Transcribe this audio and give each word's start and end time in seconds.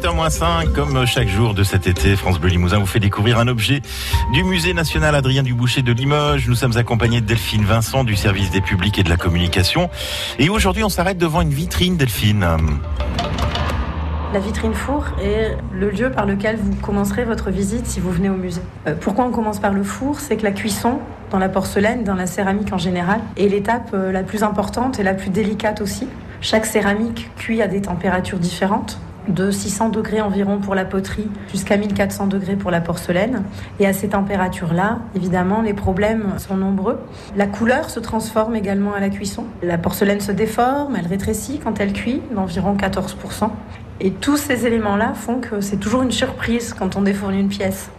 7h-5, 0.00 0.72
comme 0.72 1.04
chaque 1.04 1.28
jour 1.28 1.52
de 1.52 1.62
cet 1.62 1.86
été, 1.86 2.16
France 2.16 2.40
Bleu 2.40 2.48
Limousin 2.48 2.78
vous 2.78 2.86
fait 2.86 3.00
découvrir 3.00 3.38
un 3.38 3.48
objet 3.48 3.82
du 4.32 4.44
musée 4.44 4.72
national 4.72 5.14
Adrien 5.14 5.42
Duboucher 5.42 5.82
de 5.82 5.92
Limoges. 5.92 6.48
Nous 6.48 6.54
sommes 6.54 6.78
accompagnés 6.78 7.20
de 7.20 7.26
Delphine 7.26 7.64
Vincent 7.64 8.02
du 8.02 8.16
service 8.16 8.50
des 8.50 8.62
publics 8.62 8.98
et 8.98 9.02
de 9.02 9.10
la 9.10 9.18
communication. 9.18 9.90
Et 10.38 10.48
aujourd'hui, 10.48 10.84
on 10.84 10.88
s'arrête 10.88 11.18
devant 11.18 11.42
une 11.42 11.50
vitrine, 11.50 11.98
Delphine. 11.98 12.46
La 14.32 14.40
vitrine 14.40 14.72
four 14.72 15.04
est 15.22 15.58
le 15.74 15.90
lieu 15.90 16.10
par 16.10 16.24
lequel 16.24 16.56
vous 16.56 16.74
commencerez 16.76 17.24
votre 17.24 17.50
visite 17.50 17.86
si 17.86 18.00
vous 18.00 18.10
venez 18.10 18.30
au 18.30 18.36
musée. 18.36 18.62
Euh, 18.86 18.94
pourquoi 18.98 19.26
on 19.26 19.30
commence 19.30 19.58
par 19.58 19.74
le 19.74 19.82
four? 19.82 20.18
C'est 20.18 20.38
que 20.38 20.44
la 20.44 20.52
cuisson, 20.52 20.98
dans 21.30 21.38
la 21.38 21.50
porcelaine, 21.50 22.04
dans 22.04 22.14
la 22.14 22.26
céramique 22.26 22.72
en 22.72 22.78
général, 22.78 23.20
est 23.36 23.48
l'étape 23.48 23.90
euh, 23.92 24.12
la 24.12 24.22
plus 24.22 24.44
importante 24.44 24.98
et 24.98 25.02
la 25.02 25.12
plus 25.12 25.28
délicate 25.28 25.82
aussi. 25.82 26.08
Chaque 26.40 26.64
céramique 26.64 27.30
cuit 27.36 27.60
à 27.60 27.66
des 27.66 27.82
températures 27.82 28.38
différentes 28.38 28.98
de 29.28 29.50
600 29.50 29.90
degrés 29.90 30.20
environ 30.20 30.58
pour 30.58 30.74
la 30.74 30.84
poterie 30.84 31.28
jusqu'à 31.50 31.76
1400 31.76 32.26
degrés 32.26 32.56
pour 32.56 32.70
la 32.70 32.80
porcelaine. 32.80 33.44
Et 33.78 33.86
à 33.86 33.92
ces 33.92 34.08
températures-là, 34.08 34.98
évidemment, 35.14 35.62
les 35.62 35.74
problèmes 35.74 36.34
sont 36.38 36.56
nombreux. 36.56 36.98
La 37.36 37.46
couleur 37.46 37.90
se 37.90 38.00
transforme 38.00 38.56
également 38.56 38.94
à 38.94 39.00
la 39.00 39.08
cuisson. 39.08 39.44
La 39.62 39.78
porcelaine 39.78 40.20
se 40.20 40.32
déforme, 40.32 40.96
elle 40.96 41.06
rétrécit 41.06 41.60
quand 41.62 41.80
elle 41.80 41.92
cuit 41.92 42.22
d'environ 42.34 42.76
14%. 42.76 43.50
Et 44.00 44.10
tous 44.10 44.38
ces 44.38 44.66
éléments-là 44.66 45.12
font 45.14 45.40
que 45.40 45.60
c'est 45.60 45.76
toujours 45.76 46.02
une 46.02 46.10
surprise 46.10 46.74
quand 46.76 46.96
on 46.96 47.02
défourne 47.02 47.34
une 47.34 47.48
pièce. 47.48 47.90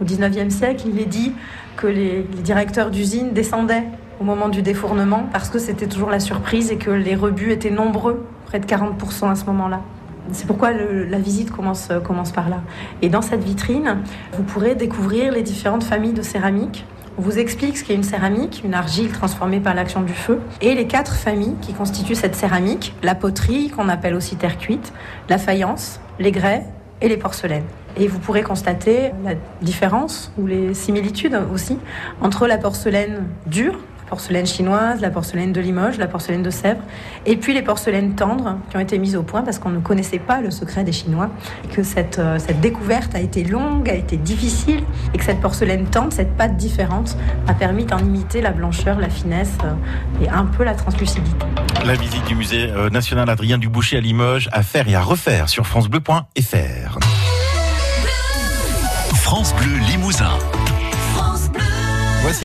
Au 0.00 0.04
19e 0.04 0.50
siècle, 0.50 0.84
il 0.88 0.98
est 1.00 1.06
dit 1.06 1.32
que 1.76 1.86
les, 1.86 2.22
directeurs 2.42 2.90
d'usine 2.90 3.32
descendaient 3.32 3.84
au 4.20 4.24
moment 4.24 4.48
du 4.48 4.62
défournement 4.62 5.28
parce 5.32 5.50
que 5.50 5.58
c'était 5.58 5.86
toujours 5.86 6.10
la 6.10 6.20
surprise 6.20 6.70
et 6.70 6.76
que 6.76 6.90
les 6.90 7.14
rebuts 7.14 7.50
étaient 7.50 7.70
nombreux, 7.70 8.26
près 8.46 8.60
de 8.60 8.66
40% 8.66 9.30
à 9.30 9.34
ce 9.34 9.44
moment-là. 9.46 9.82
C'est 10.30 10.46
pourquoi 10.46 10.70
la 10.72 11.18
visite 11.18 11.50
commence, 11.50 11.88
commence 12.04 12.30
par 12.30 12.48
là. 12.48 12.62
Et 13.02 13.08
dans 13.08 13.22
cette 13.22 13.42
vitrine, 13.42 13.98
vous 14.34 14.44
pourrez 14.44 14.74
découvrir 14.74 15.32
les 15.32 15.42
différentes 15.42 15.84
familles 15.84 16.12
de 16.12 16.22
céramique 16.22 16.84
on 17.18 17.20
vous 17.22 17.38
explique 17.38 17.76
ce 17.76 17.84
qu'est 17.84 17.94
une 17.94 18.04
céramique, 18.04 18.62
une 18.64 18.72
argile 18.72 19.12
transformée 19.12 19.60
par 19.60 19.74
l'action 19.74 20.00
du 20.00 20.14
feu, 20.14 20.40
et 20.62 20.74
les 20.74 20.86
quatre 20.86 21.14
familles 21.14 21.56
qui 21.60 21.74
constituent 21.74 22.14
cette 22.14 22.34
céramique, 22.34 22.94
la 23.02 23.14
poterie, 23.14 23.68
qu'on 23.68 23.90
appelle 23.90 24.14
aussi 24.14 24.36
terre 24.36 24.56
cuite, 24.56 24.94
la 25.28 25.36
faïence, 25.36 26.00
les 26.18 26.32
grès 26.32 26.64
et 27.02 27.08
les 27.08 27.18
porcelaines. 27.18 27.66
Et 27.98 28.08
vous 28.08 28.18
pourrez 28.18 28.42
constater 28.42 29.10
la 29.24 29.32
différence 29.60 30.32
ou 30.38 30.46
les 30.46 30.72
similitudes 30.72 31.38
aussi 31.52 31.76
entre 32.22 32.46
la 32.46 32.56
porcelaine 32.56 33.26
dure, 33.46 33.78
porcelaine 34.12 34.44
chinoise, 34.44 35.00
la 35.00 35.08
porcelaine 35.08 35.54
de 35.54 35.60
Limoges, 35.62 35.96
la 35.96 36.06
porcelaine 36.06 36.42
de 36.42 36.50
Sèvres, 36.50 36.82
et 37.24 37.38
puis 37.38 37.54
les 37.54 37.62
porcelaines 37.62 38.14
tendres 38.14 38.58
qui 38.68 38.76
ont 38.76 38.80
été 38.80 38.98
mises 38.98 39.16
au 39.16 39.22
point 39.22 39.40
parce 39.40 39.58
qu'on 39.58 39.70
ne 39.70 39.78
connaissait 39.78 40.18
pas 40.18 40.42
le 40.42 40.50
secret 40.50 40.84
des 40.84 40.92
Chinois, 40.92 41.30
que 41.72 41.82
cette, 41.82 42.18
euh, 42.18 42.38
cette 42.38 42.60
découverte 42.60 43.14
a 43.14 43.20
été 43.20 43.42
longue, 43.42 43.88
a 43.88 43.94
été 43.94 44.18
difficile, 44.18 44.84
et 45.14 45.16
que 45.16 45.24
cette 45.24 45.40
porcelaine 45.40 45.86
tendre, 45.86 46.12
cette 46.12 46.36
pâte 46.36 46.58
différente, 46.58 47.16
a 47.48 47.54
permis 47.54 47.86
d'en 47.86 48.00
imiter 48.00 48.42
la 48.42 48.50
blancheur, 48.50 48.98
la 48.98 49.08
finesse 49.08 49.56
euh, 49.64 50.22
et 50.22 50.28
un 50.28 50.44
peu 50.44 50.62
la 50.62 50.74
translucidité. 50.74 51.46
La 51.82 51.94
visite 51.94 52.26
du 52.26 52.34
musée 52.34 52.70
euh, 52.70 52.90
national 52.90 53.30
Adrien 53.30 53.56
Duboucher 53.56 53.96
à 53.96 54.00
Limoges, 54.00 54.50
à 54.52 54.62
faire 54.62 54.86
et 54.88 54.94
à 54.94 55.00
refaire 55.00 55.48
sur 55.48 55.66
francebleu.fr. 55.66 56.98
France 59.14 59.54
Bleu 59.54 59.78
Limousin. 59.88 60.36